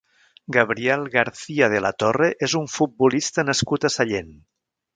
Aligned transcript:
Gabriel 0.55 1.03
Garcia 1.15 1.67
de 1.73 1.81
la 1.87 1.91
Torre 2.03 2.29
és 2.49 2.57
un 2.61 2.65
futbolista 2.77 3.47
nascut 3.51 3.87
a 3.87 3.93
Sallent. 3.99 4.35